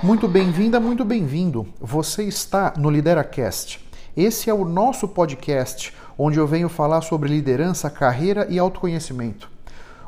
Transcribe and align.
Muito 0.00 0.28
bem-vinda, 0.28 0.78
muito 0.78 1.04
bem-vindo. 1.04 1.66
Você 1.80 2.22
está 2.22 2.72
no 2.76 2.88
LideraCast. 2.88 3.84
Esse 4.16 4.48
é 4.48 4.54
o 4.54 4.64
nosso 4.64 5.08
podcast 5.08 5.92
onde 6.16 6.38
eu 6.38 6.46
venho 6.46 6.68
falar 6.68 7.00
sobre 7.00 7.28
liderança, 7.28 7.90
carreira 7.90 8.46
e 8.48 8.60
autoconhecimento. 8.60 9.50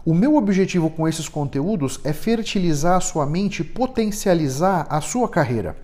O 0.04 0.14
meu 0.14 0.36
objetivo 0.36 0.90
com 0.90 1.08
esses 1.08 1.28
conteúdos 1.28 1.98
é 2.04 2.12
fertilizar 2.12 2.98
a 2.98 3.00
sua 3.00 3.26
mente 3.26 3.62
e 3.62 3.64
potencializar 3.64 4.86
a 4.88 5.00
sua 5.00 5.28
carreira. 5.28 5.76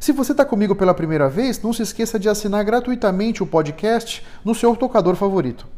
Se 0.00 0.12
você 0.12 0.32
está 0.32 0.46
comigo 0.46 0.74
pela 0.74 0.94
primeira 0.94 1.28
vez, 1.28 1.60
não 1.60 1.74
se 1.74 1.82
esqueça 1.82 2.18
de 2.18 2.30
assinar 2.30 2.64
gratuitamente 2.64 3.42
o 3.42 3.46
podcast 3.46 4.24
no 4.42 4.54
seu 4.54 4.74
tocador 4.74 5.14
favorito. 5.14 5.68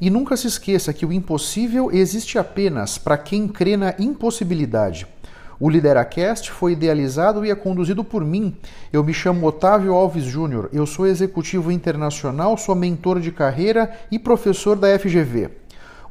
E 0.00 0.10
nunca 0.10 0.36
se 0.36 0.48
esqueça 0.48 0.92
que 0.92 1.06
o 1.06 1.12
impossível 1.12 1.92
existe 1.92 2.40
apenas 2.40 2.98
para 2.98 3.16
quem 3.16 3.46
crê 3.46 3.76
na 3.76 3.94
impossibilidade. 4.00 5.13
O 5.58 5.70
Lideracast 5.70 6.50
foi 6.50 6.72
idealizado 6.72 7.44
e 7.44 7.50
é 7.50 7.54
conduzido 7.54 8.02
por 8.02 8.24
mim. 8.24 8.56
Eu 8.92 9.04
me 9.04 9.14
chamo 9.14 9.46
Otávio 9.46 9.94
Alves 9.94 10.24
Júnior, 10.24 10.68
eu 10.72 10.86
sou 10.86 11.06
executivo 11.06 11.70
internacional, 11.70 12.56
sou 12.56 12.74
mentor 12.74 13.20
de 13.20 13.30
carreira 13.30 13.92
e 14.10 14.18
professor 14.18 14.76
da 14.76 14.98
FGV. 14.98 15.50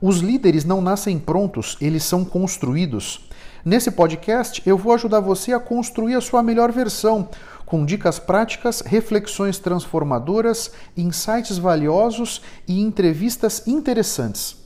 Os 0.01 0.19
líderes 0.19 0.65
não 0.65 0.81
nascem 0.81 1.17
prontos, 1.17 1.77
eles 1.79 2.03
são 2.03 2.25
construídos. 2.25 3.29
Nesse 3.65 3.89
podcast, 3.91 4.61
eu 4.65 4.77
vou 4.77 4.93
ajudar 4.93 5.21
você 5.21 5.53
a 5.53 5.59
construir 5.59 6.15
a 6.15 6.21
sua 6.21 6.43
melhor 6.43 6.71
versão, 6.71 7.29
com 7.65 7.85
dicas 7.85 8.19
práticas, 8.19 8.81
reflexões 8.81 9.57
transformadoras, 9.57 10.71
insights 10.97 11.57
valiosos 11.57 12.41
e 12.67 12.81
entrevistas 12.81 13.65
interessantes. 13.65 14.62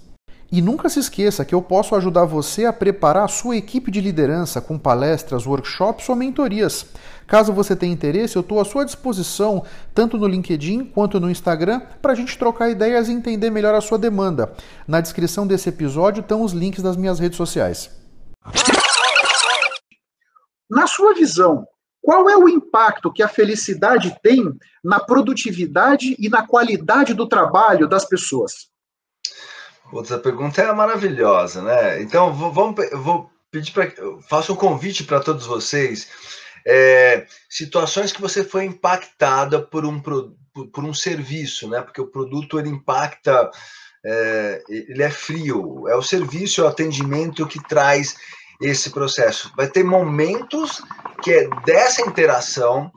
E 0.50 0.62
nunca 0.62 0.88
se 0.88 1.00
esqueça 1.00 1.44
que 1.44 1.54
eu 1.54 1.62
posso 1.62 1.94
ajudar 1.94 2.24
você 2.24 2.64
a 2.64 2.72
preparar 2.72 3.26
a 3.26 3.28
sua 3.28 3.58
equipe 3.58 3.92
de 3.92 4.00
liderança 4.00 4.62
com 4.62 4.80
palestras, 4.80 5.46
workshops 5.46 6.08
ou 6.08 6.16
mentorias. 6.16 6.86
Caso 7.28 7.52
você 7.52 7.76
tenha 7.76 7.92
interesse, 7.92 8.38
eu 8.38 8.42
estou 8.42 8.62
à 8.62 8.64
sua 8.64 8.86
disposição, 8.86 9.66
tanto 9.94 10.18
no 10.18 10.26
LinkedIn 10.26 10.86
quanto 10.86 11.20
no 11.20 11.30
Instagram, 11.30 11.82
para 12.02 12.14
a 12.14 12.16
gente 12.16 12.38
trocar 12.38 12.70
ideias 12.70 13.10
e 13.10 13.12
entender 13.12 13.50
melhor 13.50 13.76
a 13.76 13.82
sua 13.82 13.98
demanda. 13.98 14.54
Na 14.88 15.02
descrição 15.02 15.46
desse 15.46 15.68
episódio 15.68 16.22
estão 16.22 16.42
os 16.42 16.54
links 16.54 16.82
das 16.82 16.96
minhas 16.96 17.20
redes 17.20 17.36
sociais. 17.36 17.90
Na 20.70 20.88
sua 20.88 21.14
visão, 21.14 21.68
qual 22.02 22.30
é 22.30 22.38
o 22.38 22.48
impacto 22.48 23.12
que 23.12 23.22
a 23.22 23.28
felicidade 23.28 24.16
tem 24.24 24.50
na 24.82 24.98
produtividade 24.98 26.16
e 26.18 26.30
na 26.30 26.48
qualidade 26.48 27.14
do 27.14 27.28
trabalho 27.28 27.86
das 27.86 28.06
pessoas? 28.06 28.70
Outra 29.92 30.18
pergunta 30.18 30.62
é 30.62 30.72
maravilhosa, 30.74 31.62
né? 31.62 32.02
Então, 32.02 32.34
vamos, 32.34 32.76
vou 32.92 33.30
pedir 33.52 33.72
para. 33.72 33.92
Faço 34.30 34.54
um 34.54 34.56
convite 34.56 35.04
para 35.04 35.20
todos 35.20 35.46
vocês. 35.46 36.08
É, 36.66 37.26
situações 37.50 38.12
que 38.12 38.22
você 38.22 38.44
foi 38.44 38.66
impactada 38.66 39.62
por 39.62 39.86
um, 39.86 40.00
por, 40.00 40.34
por, 40.74 40.84
um 40.84 40.94
serviço, 40.94 41.70
né? 41.70 41.82
Porque 41.82 42.02
o 42.02 42.08
produto 42.08 42.60
ele 42.60 42.70
impacta, 42.70 43.50
é, 44.06 44.64
ele 44.70 45.02
é 45.02 45.10
frio. 45.10 45.88
É 45.88 45.96
o 45.96 46.02
serviço, 46.02 46.62
é 46.62 46.64
o 46.66 46.68
atendimento 46.68 47.48
que 47.48 47.66
traz 47.68 48.18
esse 48.62 48.90
processo. 48.90 49.52
Vai 49.56 49.68
ter 49.68 49.84
momentos 49.84 50.82
que 51.22 51.32
é 51.32 51.48
dessa 51.66 52.02
interação, 52.02 52.92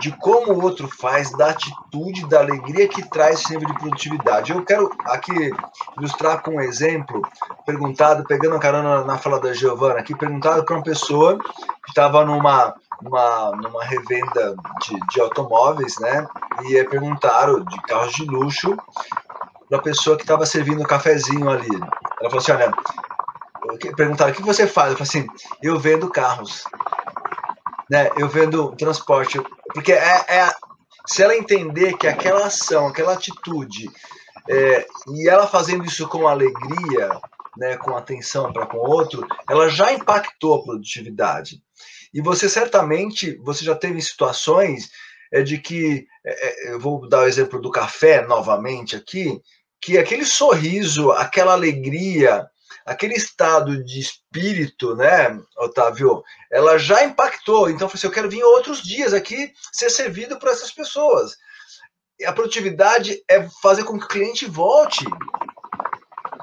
de 0.00 0.10
como 0.18 0.52
o 0.52 0.62
outro 0.62 0.88
faz, 0.88 1.30
da 1.32 1.50
atitude, 1.50 2.28
da 2.28 2.40
alegria 2.40 2.88
que 2.88 3.08
traz 3.10 3.40
esse 3.40 3.52
nível 3.52 3.68
de 3.68 3.78
produtividade. 3.78 4.52
Eu 4.52 4.64
quero 4.64 4.90
aqui 5.04 5.52
ilustrar 5.98 6.42
com 6.42 6.56
um 6.56 6.60
exemplo, 6.60 7.22
perguntado, 7.64 8.24
pegando 8.24 8.56
a 8.56 8.60
carona 8.60 9.04
na 9.04 9.18
fala 9.18 9.40
da 9.40 9.52
Giovana, 9.52 10.00
aqui 10.00 10.16
perguntado 10.16 10.64
para 10.64 10.74
uma 10.74 10.82
pessoa 10.82 11.38
que 11.38 11.90
estava 11.90 12.24
numa, 12.24 12.74
numa, 13.00 13.52
numa 13.52 13.84
revenda 13.84 14.56
de, 14.82 14.98
de 15.12 15.20
automóveis, 15.20 15.94
né? 16.00 16.26
E 16.64 16.82
perguntaram 16.84 17.64
de 17.64 17.80
carros 17.82 18.14
de 18.14 18.24
luxo 18.24 18.76
para 19.68 19.78
a 19.78 19.82
pessoa 19.82 20.16
que 20.16 20.22
estava 20.22 20.44
servindo 20.44 20.78
o 20.78 20.82
um 20.82 20.86
cafezinho 20.86 21.48
ali. 21.48 21.74
Ela 22.20 22.30
falou 22.30 22.38
assim: 22.38 22.52
olha, 22.52 22.72
perguntaram 23.96 24.32
o 24.32 24.34
que 24.34 24.42
você 24.42 24.66
faz? 24.66 24.92
Eu 24.92 24.98
falei 24.98 25.08
assim: 25.08 25.26
eu 25.62 25.78
vendo 25.78 26.10
carros 26.10 26.64
né? 27.88 28.08
Eu 28.16 28.28
vendo 28.28 28.74
transporte, 28.76 29.40
porque 29.72 29.92
é, 29.92 30.24
é 30.28 30.50
se 31.06 31.22
ela 31.22 31.36
entender 31.36 31.96
que 31.96 32.06
aquela 32.06 32.46
ação, 32.46 32.86
aquela 32.86 33.12
atitude, 33.12 33.90
é, 34.48 34.86
e 35.08 35.28
ela 35.28 35.46
fazendo 35.46 35.84
isso 35.84 36.08
com 36.08 36.26
alegria, 36.26 37.08
né, 37.56 37.76
com 37.76 37.96
atenção 37.96 38.52
para 38.52 38.66
com 38.66 38.78
o 38.78 38.90
outro, 38.90 39.26
ela 39.48 39.68
já 39.68 39.92
impactou 39.92 40.56
a 40.56 40.62
produtividade. 40.62 41.62
E 42.12 42.20
você 42.20 42.48
certamente, 42.48 43.36
você 43.42 43.64
já 43.64 43.74
teve 43.74 44.00
situações 44.00 44.90
é, 45.32 45.42
de 45.42 45.58
que, 45.58 46.06
é, 46.24 46.70
é 46.70 46.72
eu 46.72 46.80
vou 46.80 47.06
dar 47.08 47.20
o 47.20 47.26
exemplo 47.26 47.60
do 47.60 47.70
café 47.70 48.26
novamente 48.26 48.96
aqui, 48.96 49.40
que 49.80 49.98
aquele 49.98 50.24
sorriso, 50.24 51.10
aquela 51.12 51.52
alegria, 51.52 52.46
aquele 52.84 53.14
estado 53.14 53.82
de 53.84 54.00
espírito, 54.00 54.94
né, 54.94 55.38
Otávio, 55.58 56.22
ela 56.50 56.78
já 56.78 57.04
impactou. 57.04 57.68
Então, 57.68 57.88
eu 57.88 57.92
assim, 57.92 58.06
eu 58.06 58.12
quero 58.12 58.30
vir 58.30 58.42
outros 58.42 58.82
dias 58.82 59.12
aqui 59.12 59.52
ser 59.72 59.90
servido 59.90 60.38
por 60.38 60.48
essas 60.48 60.72
pessoas. 60.72 61.36
E 62.18 62.24
a 62.24 62.32
produtividade 62.32 63.22
é 63.28 63.48
fazer 63.62 63.84
com 63.84 63.98
que 63.98 64.04
o 64.04 64.08
cliente 64.08 64.46
volte. 64.46 65.04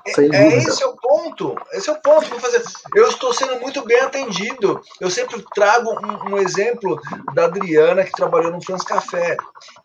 É, 0.05 0.21
é 0.21 0.57
esse 0.57 0.83
é 0.83 0.85
o 0.85 0.95
ponto. 0.95 1.55
Esse 1.71 1.89
é 1.89 1.93
o 1.93 2.01
ponto. 2.01 2.27
Vou 2.29 2.39
fazer. 2.39 2.63
Eu 2.95 3.07
estou 3.09 3.33
sendo 3.33 3.59
muito 3.59 3.83
bem 3.85 3.99
atendido. 3.99 4.81
Eu 4.99 5.09
sempre 5.09 5.43
trago 5.53 5.91
um, 5.91 6.33
um 6.33 6.37
exemplo 6.37 6.99
da 7.33 7.45
Adriana 7.45 8.03
que 8.03 8.11
trabalhou 8.11 8.51
no 8.51 8.63
France 8.63 8.85
Café 8.85 9.37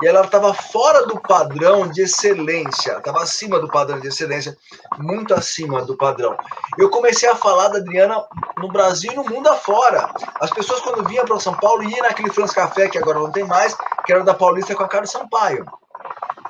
e 0.03 0.07
ela 0.07 0.23
estava 0.23 0.55
fora 0.55 1.07
do 1.07 1.21
padrão 1.21 1.89
de 1.89 2.03
excelência, 2.03 2.99
estava 2.99 3.23
acima 3.23 3.59
do 3.59 3.69
padrão 3.69 4.01
de 4.01 4.09
excelência, 4.09 4.57
muito 4.99 5.35
acima 5.35 5.83
do 5.83 5.97
padrão. 5.97 6.37
Eu 6.79 6.91
comecei 6.91 7.29
a 7.29 7.37
falar 7.37 7.69
da 7.69 7.79
Adriana 7.79 8.25
no 8.59 8.69
Brasil 8.69 9.13
e 9.13 9.17
no 9.17 9.25
mundo 9.25 9.49
afora. 9.49 10.11
As 10.41 10.51
pessoas 10.51 10.81
quando 10.81 11.07
vinham 11.07 11.25
para 11.25 11.39
São 11.41 11.55
Paulo 11.55 11.83
iam 11.83 12.03
naquele 12.03 12.33
France 12.33 12.55
Café 12.55 12.89
que 12.89 12.99
agora 12.99 13.19
não 13.19 13.31
tem 13.31 13.45
mais, 13.45 13.77
que 14.05 14.13
era 14.13 14.25
da 14.25 14.35
Paulista 14.35 14.75
com 14.75 14.85
a 14.85 14.89
Carlos 14.89 15.11
Sampaio 15.11 15.67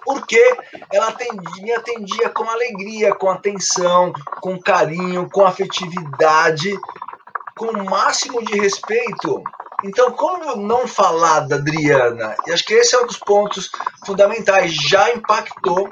porque 0.07 0.41
ela 0.93 1.09
atendia, 1.09 1.63
me 1.65 1.73
atendia 1.73 2.29
com 2.31 2.45
alegria, 2.45 3.13
com 3.13 3.29
atenção, 3.29 4.13
com 4.41 4.57
carinho, 4.57 5.29
com 5.29 5.45
afetividade, 5.45 6.73
com 7.57 7.67
o 7.67 7.85
máximo 7.85 8.41
de 8.45 8.57
respeito. 8.57 9.43
Então, 9.85 10.13
como 10.13 10.55
não 10.55 10.87
falar 10.87 11.41
da 11.41 11.57
Adriana? 11.57 12.37
E 12.47 12.53
acho 12.53 12.65
que 12.65 12.75
esse 12.75 12.95
é 12.95 13.03
um 13.03 13.07
dos 13.07 13.19
pontos 13.19 13.69
fundamentais. 14.07 14.73
Já 14.73 15.13
impactou, 15.13 15.89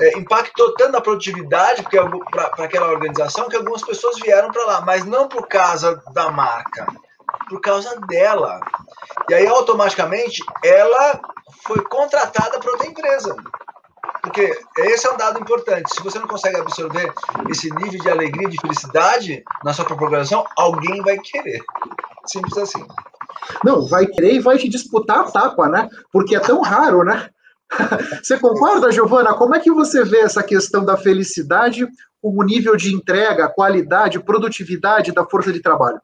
é, 0.00 0.18
impactou 0.18 0.74
tanto 0.74 0.92
na 0.92 1.00
produtividade 1.00 1.84
para 1.84 2.64
aquela 2.64 2.88
organização 2.88 3.48
que 3.48 3.56
algumas 3.56 3.82
pessoas 3.82 4.18
vieram 4.18 4.50
para 4.50 4.66
lá, 4.66 4.80
mas 4.80 5.04
não 5.04 5.28
por 5.28 5.46
causa 5.46 6.02
da 6.12 6.30
marca, 6.30 6.86
por 7.48 7.60
causa 7.60 7.98
dela. 8.08 8.60
E 9.28 9.34
aí, 9.34 9.46
automaticamente, 9.46 10.42
ela 10.64 11.20
foi 11.66 11.82
contratada 11.84 12.58
para 12.58 12.70
outra 12.70 12.86
empresa. 12.86 13.36
Porque 14.22 14.58
esse 14.78 15.06
é 15.06 15.12
um 15.12 15.16
dado 15.16 15.40
importante. 15.40 15.94
Se 15.94 16.02
você 16.02 16.18
não 16.18 16.26
consegue 16.26 16.56
absorver 16.56 17.12
esse 17.48 17.72
nível 17.74 18.00
de 18.00 18.10
alegria, 18.10 18.48
de 18.48 18.60
felicidade 18.60 19.42
na 19.64 19.72
sua 19.72 19.84
programação, 19.84 20.44
alguém 20.56 21.00
vai 21.02 21.18
querer. 21.18 21.62
Simples 22.26 22.56
assim. 22.58 22.84
Não, 23.64 23.86
vai 23.86 24.06
querer 24.06 24.34
e 24.34 24.40
vai 24.40 24.58
te 24.58 24.68
disputar 24.68 25.20
a 25.20 25.30
tapa, 25.30 25.68
né? 25.68 25.88
Porque 26.12 26.34
é 26.34 26.40
tão 26.40 26.60
raro, 26.60 27.04
né? 27.04 27.30
Você 28.22 28.38
concorda, 28.38 28.92
Giovana? 28.92 29.34
Como 29.34 29.54
é 29.54 29.60
que 29.60 29.72
você 29.72 30.04
vê 30.04 30.20
essa 30.20 30.42
questão 30.42 30.84
da 30.84 30.96
felicidade 30.96 31.86
como 32.22 32.42
nível 32.44 32.76
de 32.76 32.94
entrega, 32.94 33.48
qualidade, 33.48 34.22
produtividade 34.22 35.12
da 35.12 35.24
força 35.24 35.52
de 35.52 35.60
trabalho? 35.60 36.00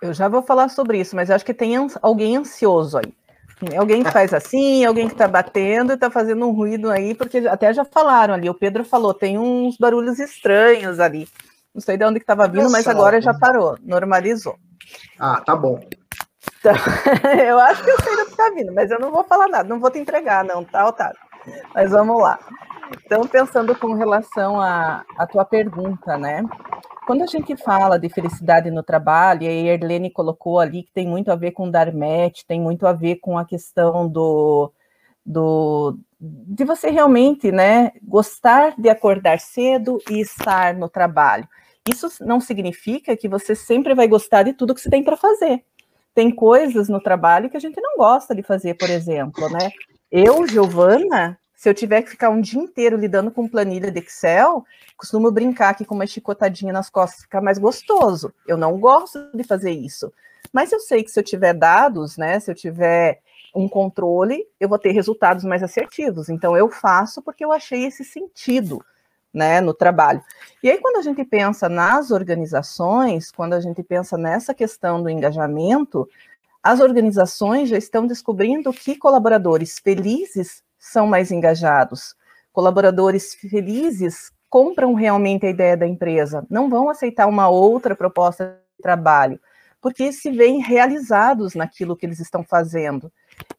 Eu 0.00 0.12
já 0.14 0.28
vou 0.28 0.42
falar 0.42 0.68
sobre 0.68 1.00
isso, 1.00 1.16
mas 1.16 1.30
acho 1.30 1.44
que 1.44 1.54
tem 1.54 1.74
alguém 2.00 2.36
ansioso 2.36 2.98
aí. 2.98 3.12
Alguém 3.76 4.04
que 4.04 4.10
faz 4.12 4.32
assim, 4.32 4.84
alguém 4.84 5.08
que 5.08 5.14
está 5.14 5.26
batendo 5.26 5.92
e 5.92 5.94
está 5.94 6.08
fazendo 6.08 6.46
um 6.46 6.52
ruído 6.52 6.90
aí, 6.90 7.12
porque 7.14 7.38
até 7.38 7.72
já 7.72 7.84
falaram 7.84 8.34
ali, 8.34 8.48
o 8.48 8.54
Pedro 8.54 8.84
falou, 8.84 9.12
tem 9.12 9.36
uns 9.36 9.76
barulhos 9.76 10.20
estranhos 10.20 11.00
ali. 11.00 11.26
Não 11.74 11.80
sei 11.80 11.96
de 11.96 12.04
onde 12.04 12.20
que 12.20 12.22
estava 12.22 12.46
vindo, 12.46 12.70
mas 12.70 12.86
agora 12.86 13.20
já 13.20 13.34
parou, 13.34 13.76
normalizou. 13.82 14.56
Ah, 15.18 15.40
tá 15.44 15.56
bom. 15.56 15.80
Então, 16.60 16.72
eu 17.46 17.58
acho 17.58 17.82
que 17.82 17.90
eu 17.90 18.00
sei 18.00 18.16
do 18.16 18.24
que 18.26 18.30
está 18.30 18.50
vindo, 18.50 18.72
mas 18.72 18.90
eu 18.92 19.00
não 19.00 19.10
vou 19.10 19.24
falar 19.24 19.48
nada, 19.48 19.68
não 19.68 19.80
vou 19.80 19.90
te 19.90 19.98
entregar, 19.98 20.44
não, 20.44 20.64
tá, 20.64 20.86
Otávio? 20.86 21.18
Mas 21.74 21.90
vamos 21.90 22.22
lá. 22.22 22.38
Então, 23.04 23.26
pensando 23.26 23.74
com 23.74 23.92
relação 23.94 24.60
à 24.60 25.04
tua 25.30 25.44
pergunta, 25.44 26.16
né? 26.16 26.44
Quando 27.08 27.22
a 27.22 27.26
gente 27.26 27.56
fala 27.56 27.98
de 27.98 28.10
felicidade 28.10 28.70
no 28.70 28.82
trabalho, 28.82 29.44
e 29.44 29.48
a 29.48 29.50
Erlene 29.50 30.10
colocou 30.10 30.60
ali 30.60 30.82
que 30.82 30.92
tem 30.92 31.08
muito 31.08 31.32
a 31.32 31.36
ver 31.36 31.52
com 31.52 31.70
dar 31.70 31.90
match, 31.90 32.42
tem 32.46 32.60
muito 32.60 32.86
a 32.86 32.92
ver 32.92 33.16
com 33.16 33.38
a 33.38 33.46
questão 33.46 34.06
do, 34.06 34.70
do 35.24 35.98
de 36.20 36.66
você 36.66 36.90
realmente, 36.90 37.50
né, 37.50 37.92
gostar 38.02 38.74
de 38.78 38.90
acordar 38.90 39.40
cedo 39.40 39.98
e 40.10 40.20
estar 40.20 40.74
no 40.74 40.86
trabalho. 40.86 41.48
Isso 41.90 42.10
não 42.20 42.42
significa 42.42 43.16
que 43.16 43.26
você 43.26 43.54
sempre 43.54 43.94
vai 43.94 44.06
gostar 44.06 44.42
de 44.42 44.52
tudo 44.52 44.74
que 44.74 44.80
você 44.82 44.90
tem 44.90 45.02
para 45.02 45.16
fazer. 45.16 45.64
tem 46.14 46.30
coisas 46.30 46.90
no 46.90 47.00
trabalho 47.00 47.48
que 47.48 47.56
a 47.56 47.60
gente 47.60 47.80
não 47.80 47.96
gosta 47.96 48.34
de 48.34 48.42
fazer, 48.42 48.74
por 48.74 48.90
exemplo, 48.90 49.48
né? 49.48 49.70
Eu, 50.12 50.46
Giovana, 50.46 51.38
se 51.58 51.68
eu 51.68 51.74
tiver 51.74 52.02
que 52.02 52.10
ficar 52.10 52.30
um 52.30 52.40
dia 52.40 52.60
inteiro 52.60 52.96
lidando 52.96 53.32
com 53.32 53.48
planilha 53.48 53.90
de 53.90 53.98
Excel, 53.98 54.64
costumo 54.96 55.28
brincar 55.28 55.70
aqui 55.70 55.84
com 55.84 55.96
uma 55.96 56.06
chicotadinha 56.06 56.72
nas 56.72 56.88
costas, 56.88 57.22
ficar 57.22 57.40
mais 57.40 57.58
gostoso. 57.58 58.32
Eu 58.46 58.56
não 58.56 58.78
gosto 58.78 59.28
de 59.34 59.42
fazer 59.42 59.72
isso. 59.72 60.12
Mas 60.52 60.70
eu 60.70 60.78
sei 60.78 61.02
que 61.02 61.10
se 61.10 61.18
eu 61.18 61.24
tiver 61.24 61.52
dados, 61.52 62.16
né, 62.16 62.38
se 62.38 62.48
eu 62.48 62.54
tiver 62.54 63.20
um 63.52 63.68
controle, 63.68 64.46
eu 64.60 64.68
vou 64.68 64.78
ter 64.78 64.92
resultados 64.92 65.42
mais 65.42 65.60
assertivos. 65.60 66.28
Então 66.28 66.56
eu 66.56 66.70
faço 66.70 67.20
porque 67.20 67.44
eu 67.44 67.50
achei 67.50 67.86
esse 67.86 68.04
sentido, 68.04 68.80
né, 69.34 69.60
no 69.60 69.74
trabalho. 69.74 70.22
E 70.62 70.70
aí 70.70 70.78
quando 70.78 70.98
a 70.98 71.02
gente 71.02 71.24
pensa 71.24 71.68
nas 71.68 72.12
organizações, 72.12 73.32
quando 73.32 73.54
a 73.54 73.60
gente 73.60 73.82
pensa 73.82 74.16
nessa 74.16 74.54
questão 74.54 75.02
do 75.02 75.10
engajamento, 75.10 76.08
as 76.62 76.78
organizações 76.78 77.68
já 77.68 77.76
estão 77.76 78.06
descobrindo 78.06 78.72
que 78.72 78.94
colaboradores 78.94 79.80
felizes 79.80 80.62
são 80.92 81.06
mais 81.06 81.30
engajados. 81.30 82.14
Colaboradores 82.52 83.34
felizes 83.34 84.30
compram 84.48 84.94
realmente 84.94 85.46
a 85.46 85.50
ideia 85.50 85.76
da 85.76 85.86
empresa, 85.86 86.46
não 86.50 86.68
vão 86.68 86.88
aceitar 86.88 87.26
uma 87.26 87.48
outra 87.48 87.94
proposta 87.94 88.60
de 88.76 88.82
trabalho, 88.82 89.38
porque 89.80 90.12
se 90.12 90.30
veem 90.30 90.60
realizados 90.60 91.54
naquilo 91.54 91.96
que 91.96 92.06
eles 92.06 92.18
estão 92.18 92.42
fazendo. 92.42 93.12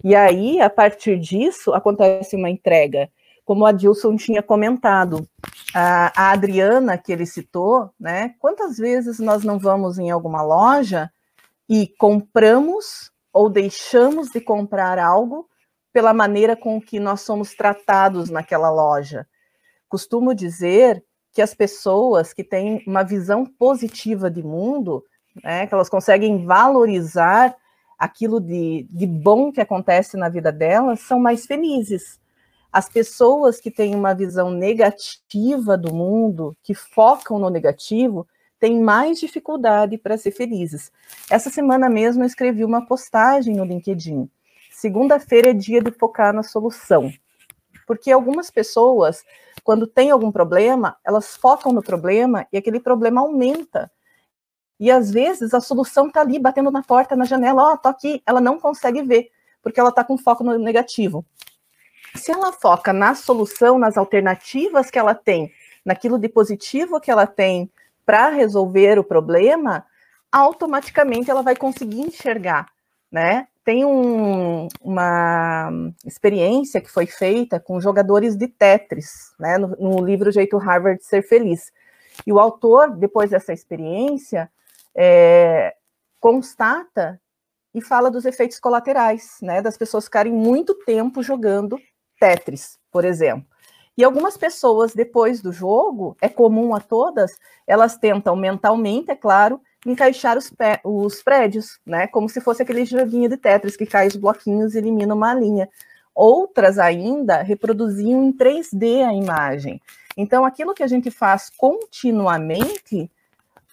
E 0.04 0.16
aí, 0.16 0.60
a 0.60 0.70
partir 0.70 1.20
disso, 1.20 1.74
acontece 1.74 2.36
uma 2.36 2.50
entrega. 2.50 3.10
Como 3.46 3.66
a 3.66 3.72
Dilson 3.72 4.16
tinha 4.16 4.44
comentado, 4.44 5.28
a, 5.74 6.32
Adriana, 6.32 6.98
que 6.98 7.12
ele 7.12 7.26
citou, 7.26 7.90
né? 8.00 8.36
Quantas 8.40 8.78
vezes 8.78 9.20
nós 9.20 9.44
não 9.44 9.58
vamos 9.58 9.98
em 9.98 10.12
alguma 10.12 10.42
loja 10.44 11.10
e 11.68 11.88
compramos 11.98 13.12
ou 13.34 13.50
deixamos 13.50 14.30
de 14.30 14.42
comprar 14.42 15.00
algo 15.00 15.49
pela 15.92 16.14
maneira 16.14 16.56
com 16.56 16.80
que 16.82 17.00
nós 17.00 17.22
somos 17.22 17.54
tratados 17.54 18.30
naquela 18.30 18.70
loja. 18.70 19.28
Costumo 19.88 20.36
dizer 20.36 21.04
que 21.32 21.42
as 21.42 21.54
pessoas 21.54 22.34
que 22.34 22.44
têm 22.44 22.84
uma 22.86 23.04
visão 23.04 23.46
positiva 23.46 24.30
de 24.30 24.44
mundo, 24.44 25.04
né, 25.44 25.68
que 25.68 25.74
elas 25.74 25.90
conseguem 25.90 26.46
valorizar 26.46 27.56
aquilo 27.98 28.40
de, 28.40 28.88
de 28.90 29.06
bom 29.06 29.52
que 29.52 29.62
acontece 29.62 30.16
na 30.16 30.30
vida 30.30 30.52
delas, 30.52 31.02
são 31.02 31.20
mais 31.20 31.46
felizes. 31.46 32.20
As 32.72 32.88
pessoas 32.88 33.60
que 33.60 33.72
têm 33.72 33.96
uma 33.96 34.14
visão 34.14 34.52
negativa 34.52 35.76
do 35.76 35.94
mundo, 35.94 36.56
que 36.62 36.76
focam 36.76 37.40
no 37.40 37.50
negativo, 37.50 38.28
têm 38.60 38.80
mais 38.80 39.20
dificuldade 39.20 39.98
para 39.98 40.18
ser 40.18 40.32
felizes. 40.32 40.92
Essa 41.30 41.50
semana 41.50 41.90
mesmo 41.90 42.24
eu 42.24 42.28
escrevi 42.28 42.64
uma 42.64 42.86
postagem 42.86 43.56
no 43.56 43.66
LinkedIn 43.66 44.30
segunda-feira 44.80 45.50
é 45.50 45.54
dia 45.54 45.82
de 45.82 45.92
focar 45.92 46.34
na 46.34 46.42
solução. 46.42 47.12
Porque 47.86 48.12
algumas 48.12 48.50
pessoas, 48.50 49.24
quando 49.64 49.86
tem 49.86 50.10
algum 50.10 50.32
problema, 50.32 50.96
elas 51.06 51.36
focam 51.36 51.74
no 51.74 51.84
problema 51.84 52.48
e 52.52 52.58
aquele 52.58 52.80
problema 52.80 53.22
aumenta. 53.22 53.92
E 54.80 54.90
às 54.90 55.12
vezes 55.12 55.54
a 55.54 55.60
solução 55.60 56.08
está 56.08 56.22
ali 56.22 56.40
batendo 56.40 56.72
na 56.72 56.82
porta, 56.82 57.16
na 57.16 57.26
janela, 57.26 57.64
ó, 57.64 57.74
oh, 57.74 57.78
tô 57.78 57.90
aqui, 57.90 58.24
ela 58.26 58.40
não 58.40 58.58
consegue 58.60 59.02
ver, 59.02 59.30
porque 59.62 59.80
ela 59.80 59.90
está 59.90 60.04
com 60.04 60.18
foco 60.18 60.44
no 60.44 60.58
negativo. 60.58 61.26
Se 62.16 62.32
ela 62.32 62.54
foca 62.54 62.94
na 62.94 63.14
solução, 63.14 63.78
nas 63.78 63.98
alternativas 63.98 64.90
que 64.90 64.98
ela 64.98 65.14
tem, 65.14 65.52
naquilo 65.84 66.18
de 66.18 66.30
positivo 66.30 67.02
que 67.02 67.12
ela 67.12 67.28
tem 67.28 67.70
para 68.06 68.30
resolver 68.30 68.98
o 68.98 69.04
problema, 69.04 69.86
automaticamente 70.32 71.30
ela 71.30 71.44
vai 71.44 71.56
conseguir 71.56 72.02
enxergar, 72.02 72.68
né? 73.12 73.48
Tem 73.70 73.86
um, 73.86 74.68
uma 74.82 75.70
experiência 76.04 76.82
que 76.82 76.90
foi 76.90 77.06
feita 77.06 77.60
com 77.60 77.80
jogadores 77.80 78.36
de 78.36 78.48
Tetris, 78.48 79.32
né, 79.40 79.60
no, 79.60 79.68
no, 79.80 80.04
livro 80.04 80.32
Jeito 80.32 80.58
Harvard 80.58 80.98
de 80.98 81.06
Ser 81.06 81.22
Feliz. 81.22 81.72
E 82.26 82.34
o 82.34 82.40
autor, 82.40 82.98
depois 82.98 83.30
dessa 83.30 83.54
experiência, 83.54 84.50
é, 84.96 85.76
constata 86.20 87.22
e 87.72 87.80
fala 87.80 88.10
dos 88.10 88.26
efeitos 88.26 88.60
colaterais, 88.60 89.38
né, 89.40 89.62
das 89.62 89.78
pessoas 89.78 90.06
ficarem 90.06 90.34
muito 90.34 90.74
tempo 90.74 91.22
jogando 91.22 91.80
Tetris, 92.20 92.80
por 92.92 93.06
exemplo. 93.06 93.46
E 93.96 94.04
algumas 94.04 94.36
pessoas, 94.36 94.96
depois 94.96 95.44
do 95.44 95.54
jogo, 95.54 96.18
é 96.20 96.28
comum 96.28 96.74
a 96.74 96.80
todas, 96.80 97.38
elas 97.68 98.00
tentam 98.00 98.36
mentalmente, 98.36 99.12
é 99.12 99.16
claro, 99.16 99.62
encaixar 99.86 100.38
os, 100.38 100.50
pé, 100.50 100.82
os 100.84 101.22
prédios, 101.24 101.80
né? 101.86 102.08
Como 102.08 102.28
se 102.30 102.42
fosse 102.42 102.62
aquele 102.62 102.86
joguinho 102.86 103.30
de 103.30 103.38
Tetris 103.38 103.78
que 103.78 103.86
cai 103.86 104.08
os 104.08 104.16
bloquinhos 104.16 104.76
e 104.76 104.78
elimina 104.78 105.14
uma 105.14 105.34
linha. 105.34 105.70
Outras 106.14 106.78
ainda 106.78 107.42
reproduziam 107.42 108.24
em 108.24 108.34
3D 108.34 109.08
a 109.08 109.14
imagem. 109.14 109.82
Então, 110.18 110.44
aquilo 110.44 110.74
que 110.74 110.84
a 110.84 110.88
gente 110.88 111.10
faz 111.10 111.50
continuamente 111.50 113.10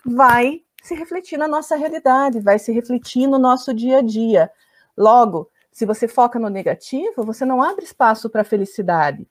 vai 0.04 0.62
se 0.82 0.94
refletir 0.94 1.36
na 1.36 1.48
nossa 1.48 1.74
realidade, 1.74 2.38
vai 2.38 2.58
se 2.58 2.72
refletir 2.72 3.26
no 3.26 3.38
nosso 3.38 3.74
dia 3.74 3.98
a 3.98 4.02
dia. 4.02 4.50
Logo, 4.96 5.50
se 5.72 5.84
você 5.84 6.06
foca 6.06 6.38
no 6.38 6.48
negativo, 6.48 7.24
você 7.24 7.44
não 7.44 7.60
abre 7.60 7.84
espaço 7.84 8.30
para 8.30 8.42
a 8.42 8.44
felicidade. 8.44 9.26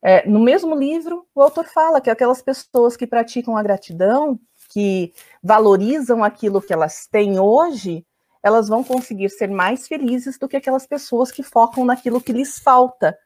É, 0.00 0.28
no 0.28 0.38
mesmo 0.38 0.74
livro, 0.76 1.26
o 1.34 1.42
autor 1.42 1.64
fala 1.64 2.00
que 2.00 2.10
aquelas 2.10 2.40
pessoas 2.40 2.96
que 2.96 3.06
praticam 3.06 3.56
a 3.56 3.62
gratidão, 3.62 4.38
que 4.74 5.12
valorizam 5.40 6.24
aquilo 6.24 6.60
que 6.60 6.72
elas 6.72 7.06
têm 7.06 7.38
hoje, 7.38 8.04
elas 8.42 8.66
vão 8.66 8.82
conseguir 8.82 9.30
ser 9.30 9.48
mais 9.48 9.86
felizes 9.86 10.36
do 10.36 10.48
que 10.48 10.56
aquelas 10.56 10.84
pessoas 10.84 11.30
que 11.30 11.44
focam 11.44 11.84
naquilo 11.84 12.20
que 12.20 12.32
lhes 12.32 12.58
falta. 12.58 13.16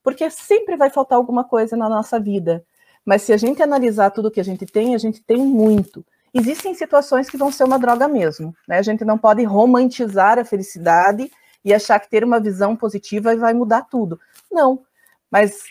Porque 0.00 0.30
sempre 0.30 0.76
vai 0.76 0.90
faltar 0.90 1.18
alguma 1.18 1.42
coisa 1.42 1.76
na 1.76 1.88
nossa 1.88 2.20
vida. 2.20 2.64
Mas 3.04 3.22
se 3.22 3.32
a 3.32 3.36
gente 3.36 3.60
analisar 3.60 4.10
tudo 4.10 4.30
que 4.30 4.38
a 4.38 4.44
gente 4.44 4.64
tem, 4.64 4.94
a 4.94 4.98
gente 4.98 5.20
tem 5.20 5.38
muito. 5.38 6.06
Existem 6.32 6.72
situações 6.72 7.28
que 7.28 7.36
vão 7.36 7.50
ser 7.50 7.64
uma 7.64 7.80
droga 7.80 8.06
mesmo. 8.06 8.54
Né? 8.68 8.78
A 8.78 8.82
gente 8.82 9.04
não 9.04 9.18
pode 9.18 9.42
romantizar 9.42 10.38
a 10.38 10.44
felicidade 10.44 11.28
e 11.64 11.74
achar 11.74 11.98
que 11.98 12.08
ter 12.08 12.22
uma 12.22 12.38
visão 12.38 12.76
positiva 12.76 13.34
vai 13.34 13.52
mudar 13.52 13.82
tudo. 13.90 14.20
Não. 14.50 14.84
Mas 15.28 15.64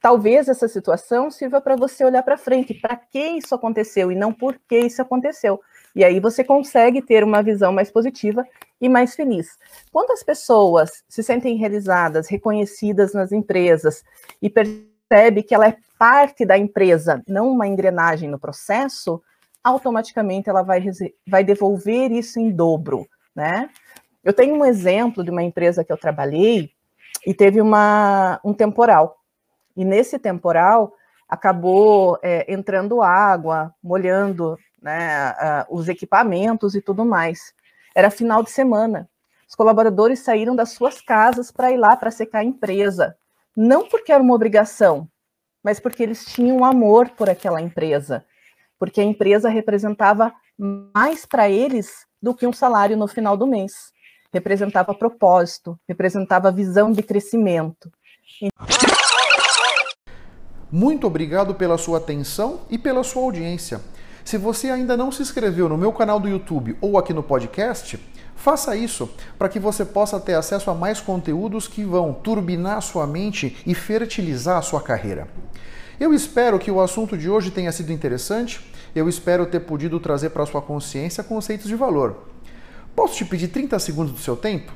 talvez 0.00 0.48
essa 0.48 0.68
situação 0.68 1.30
sirva 1.30 1.60
para 1.60 1.76
você 1.76 2.04
olhar 2.04 2.22
para 2.22 2.36
frente, 2.36 2.74
para 2.74 2.96
que 2.96 3.18
isso 3.18 3.54
aconteceu 3.54 4.12
e 4.12 4.14
não 4.14 4.32
por 4.32 4.58
que 4.68 4.78
isso 4.78 5.02
aconteceu. 5.02 5.60
E 5.94 6.04
aí 6.04 6.20
você 6.20 6.44
consegue 6.44 7.02
ter 7.02 7.24
uma 7.24 7.42
visão 7.42 7.72
mais 7.72 7.90
positiva 7.90 8.44
e 8.80 8.88
mais 8.88 9.14
feliz. 9.14 9.58
Quando 9.90 10.12
as 10.12 10.22
pessoas 10.22 11.02
se 11.08 11.22
sentem 11.22 11.56
realizadas, 11.56 12.28
reconhecidas 12.28 13.12
nas 13.12 13.32
empresas 13.32 14.04
e 14.40 14.48
percebe 14.48 15.42
que 15.42 15.54
ela 15.54 15.66
é 15.66 15.76
parte 15.98 16.44
da 16.44 16.56
empresa, 16.56 17.22
não 17.26 17.50
uma 17.50 17.66
engrenagem 17.66 18.28
no 18.28 18.38
processo, 18.38 19.20
automaticamente 19.64 20.48
ela 20.48 20.62
vai, 20.62 20.84
vai 21.26 21.42
devolver 21.42 22.12
isso 22.12 22.38
em 22.38 22.50
dobro, 22.50 23.06
né? 23.34 23.68
Eu 24.22 24.32
tenho 24.32 24.54
um 24.54 24.64
exemplo 24.64 25.24
de 25.24 25.30
uma 25.30 25.42
empresa 25.42 25.82
que 25.82 25.92
eu 25.92 25.96
trabalhei 25.96 26.70
e 27.26 27.34
teve 27.34 27.60
uma, 27.60 28.40
um 28.44 28.52
temporal. 28.52 29.17
E 29.78 29.84
nesse 29.84 30.18
temporal 30.18 30.92
acabou 31.28 32.18
é, 32.20 32.52
entrando 32.52 33.00
água, 33.00 33.72
molhando 33.80 34.58
né, 34.82 35.32
os 35.70 35.88
equipamentos 35.88 36.74
e 36.74 36.82
tudo 36.82 37.04
mais. 37.04 37.54
Era 37.94 38.10
final 38.10 38.42
de 38.42 38.50
semana. 38.50 39.08
Os 39.48 39.54
colaboradores 39.54 40.18
saíram 40.18 40.56
das 40.56 40.70
suas 40.70 41.00
casas 41.00 41.52
para 41.52 41.70
ir 41.70 41.76
lá 41.76 41.94
para 41.94 42.10
secar 42.10 42.40
a 42.40 42.44
empresa. 42.44 43.16
Não 43.56 43.88
porque 43.88 44.10
era 44.10 44.20
uma 44.20 44.34
obrigação, 44.34 45.08
mas 45.62 45.78
porque 45.78 46.02
eles 46.02 46.24
tinham 46.24 46.64
amor 46.64 47.10
por 47.10 47.30
aquela 47.30 47.62
empresa. 47.62 48.26
Porque 48.76 49.00
a 49.00 49.04
empresa 49.04 49.48
representava 49.48 50.34
mais 50.58 51.24
para 51.24 51.48
eles 51.48 52.04
do 52.20 52.34
que 52.34 52.48
um 52.48 52.52
salário 52.52 52.96
no 52.96 53.06
final 53.06 53.36
do 53.36 53.46
mês. 53.46 53.92
Representava 54.34 54.92
propósito, 54.92 55.78
representava 55.88 56.50
visão 56.50 56.90
de 56.90 57.00
crescimento. 57.00 57.92
Muito 60.70 61.06
obrigado 61.06 61.54
pela 61.54 61.78
sua 61.78 61.96
atenção 61.96 62.60
e 62.68 62.76
pela 62.76 63.02
sua 63.02 63.22
audiência. 63.22 63.80
Se 64.22 64.36
você 64.36 64.68
ainda 64.68 64.98
não 64.98 65.10
se 65.10 65.22
inscreveu 65.22 65.66
no 65.66 65.78
meu 65.78 65.90
canal 65.94 66.20
do 66.20 66.28
YouTube 66.28 66.76
ou 66.78 66.98
aqui 66.98 67.14
no 67.14 67.22
podcast, 67.22 67.98
faça 68.36 68.76
isso 68.76 69.08
para 69.38 69.48
que 69.48 69.58
você 69.58 69.82
possa 69.82 70.20
ter 70.20 70.34
acesso 70.34 70.70
a 70.70 70.74
mais 70.74 71.00
conteúdos 71.00 71.66
que 71.66 71.82
vão 71.84 72.12
turbinar 72.12 72.82
sua 72.82 73.06
mente 73.06 73.56
e 73.66 73.74
fertilizar 73.74 74.58
a 74.58 74.62
sua 74.62 74.82
carreira. 74.82 75.26
Eu 75.98 76.12
espero 76.12 76.58
que 76.58 76.70
o 76.70 76.82
assunto 76.82 77.16
de 77.16 77.30
hoje 77.30 77.50
tenha 77.50 77.72
sido 77.72 77.90
interessante. 77.90 78.60
Eu 78.94 79.08
espero 79.08 79.46
ter 79.46 79.60
podido 79.60 79.98
trazer 79.98 80.28
para 80.30 80.44
sua 80.44 80.60
consciência 80.60 81.24
conceitos 81.24 81.66
de 81.66 81.74
valor. 81.74 82.28
Posso 82.94 83.14
te 83.14 83.24
pedir 83.24 83.48
30 83.48 83.78
segundos 83.78 84.12
do 84.12 84.20
seu 84.20 84.36
tempo? 84.36 84.70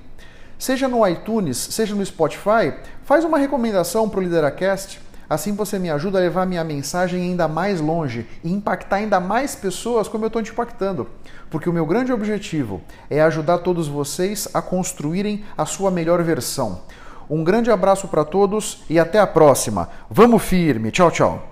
Seja 0.58 0.88
no 0.88 1.06
iTunes, 1.06 1.58
seja 1.58 1.94
no 1.94 2.06
Spotify, 2.06 2.72
faz 3.04 3.26
uma 3.26 3.36
recomendação 3.36 4.08
para 4.08 4.20
o 4.20 4.22
Lideracast 4.22 5.11
Assim 5.32 5.54
você 5.54 5.78
me 5.78 5.90
ajuda 5.90 6.18
a 6.18 6.20
levar 6.20 6.44
minha 6.44 6.62
mensagem 6.62 7.22
ainda 7.22 7.48
mais 7.48 7.80
longe 7.80 8.26
e 8.44 8.52
impactar 8.52 8.96
ainda 8.96 9.18
mais 9.18 9.54
pessoas 9.54 10.06
como 10.06 10.24
eu 10.24 10.26
estou 10.26 10.42
te 10.42 10.52
impactando. 10.52 11.08
Porque 11.50 11.70
o 11.70 11.72
meu 11.72 11.86
grande 11.86 12.12
objetivo 12.12 12.82
é 13.08 13.22
ajudar 13.22 13.60
todos 13.60 13.88
vocês 13.88 14.46
a 14.52 14.60
construírem 14.60 15.42
a 15.56 15.64
sua 15.64 15.90
melhor 15.90 16.22
versão. 16.22 16.82
Um 17.30 17.42
grande 17.42 17.70
abraço 17.70 18.08
para 18.08 18.26
todos 18.26 18.82
e 18.90 18.98
até 18.98 19.18
a 19.18 19.26
próxima. 19.26 19.88
Vamos 20.10 20.42
firme. 20.42 20.90
Tchau, 20.90 21.10
tchau. 21.10 21.51